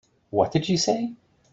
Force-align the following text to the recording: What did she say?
What 0.31 0.51
did 0.51 0.65
she 0.65 0.77
say? 0.77 1.13